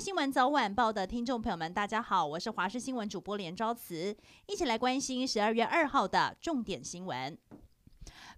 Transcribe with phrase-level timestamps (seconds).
[0.00, 4.16] 新闻早晚报的听众朋友们，大家好，我是华视新闻主播连昭慈，
[4.46, 7.36] 一起来关心十二月二号的重点新闻。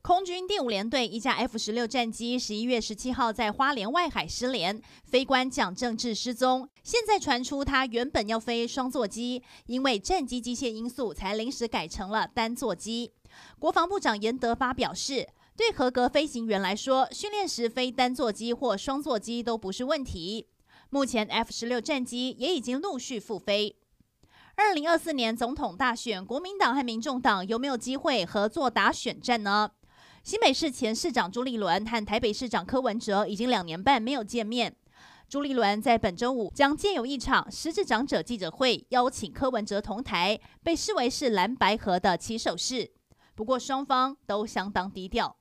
[0.01, 6.67] 空军第五联队一架 F 十六战机十一月十七号在花莲外海失联，飞官蒋正志失踪。
[6.83, 13.13] 现在传出他原本要飞双座机，因为战机机械因素才临时改成了单座机。
[13.59, 20.47] 国防部长严德发表示，对合格飞行员来说，训练时飞单座机或双座机都不是问题。
[20.91, 23.77] 目前 F 十六战机也已经陆续复飞。
[24.57, 29.71] 二零二四年总统大选，国民党和民众党有没有机会合作打选战呢？
[30.25, 34.77] 新北市前市长朱立伦和台北市长柯文哲已经两年半没有见面。
[35.29, 42.91] 朱立伦在本周五将借由一场失智长者记者会，邀请柯文哲同台，被视为是蓝白合的起手式。
[43.37, 45.37] 不过双方都相当低调。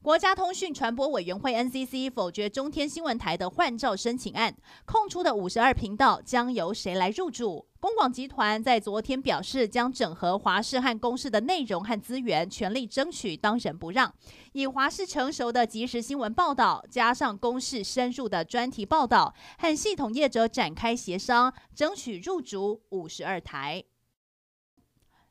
[0.00, 7.66] 国家通讯传播委员会 NCC 否决中天新闻台的换照申请案，空出的五十二频道将由谁来入主？
[7.80, 14.14] 公广集团在昨天表示，将整合华视和公视的内容和资源，全力争取当仁不让。
[14.52, 23.84] 以华视成熟的即时新闻报道，加上公视深入的专题报道，和系统业者展开协商，争取入主五十二台。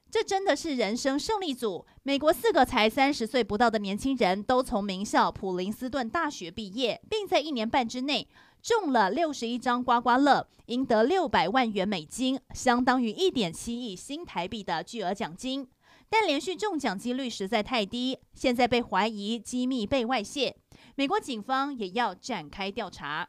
[0.09, 1.85] 这真的是人生胜利组。
[2.03, 8.27] 美国四个才三十岁不到的年轻人都从名校普林斯顿大学毕业，并在一年半之内
[8.61, 15.67] 中了六十一张刮刮乐，赢得六百万元美金，相当于一点七亿新台币的巨额奖金。
[16.09, 20.55] 但连续中奖几率实在太低，现在被怀疑机密被外泄，
[20.95, 23.27] 美国警方也要展开调查。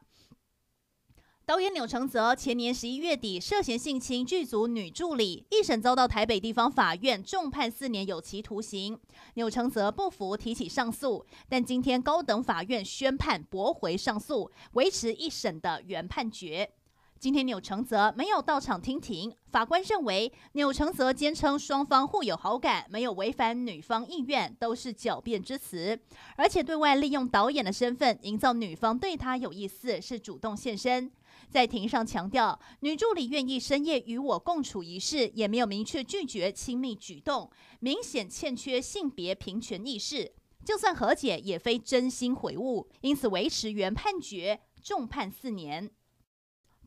[1.48, 9.00] 导演钮承泽前年十一月底涉嫌性侵剧组女助理，一审遭到台北地方法院重判四年有期徒刑。
[9.32, 16.70] 钮承泽不服，提起上诉，但今天高等法院宣判驳回上诉，维持一审的原判决。
[17.18, 25.98] 今天钮承泽没有到场听庭，法官认为钮承泽坚称双方互有好感，没有违反女方意愿，都是狡辩之词，
[26.36, 31.10] 而且对外利用导演的身份营造女方对他有意思，是主动现身。
[31.48, 37.50] 在庭上强调，女助理愿意深夜与我共处一室，也没有明确拒绝亲密举动，
[37.80, 40.32] 明显欠缺性别平权意识。
[40.64, 45.90] 就算和解，也非真心悔悟，因此维持原判决，重判四年。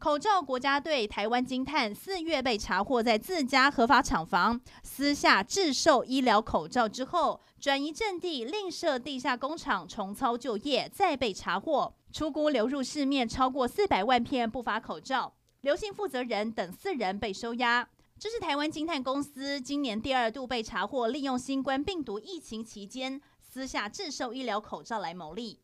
[0.02, 15.36] 口罩国家队台湾金探，四月被查获在自家合法厂房私下制售医疗口罩之后，转移阵地另设地下工厂重操旧业，再被查获，出估流入市面超过四百万片不法口罩。
[15.62, 17.88] 刘姓负责人等四人被收押。
[18.18, 25.60] 这是台湾金探公司今年第二度被查获，利用新冠病毒疫情期间私下制售医疗口罩来牟利。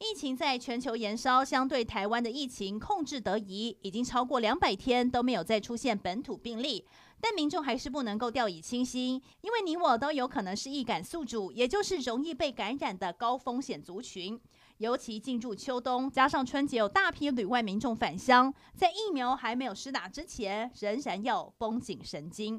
[0.00, 6.86] 疫情在全球延烧，相对台湾的疫情控制得宜，已经超过两百天都没有再出现本土病例。
[7.20, 14.40] 但民众还是不能够掉以轻心，因为你我都有可能是易感宿主，也就是容易被感染的高风险族群。
[14.78, 22.58] 尤其进入秋冬，加上春节有大批旅外民众返乡，在疫苗还没有施打之前，仍然要绷紧神经。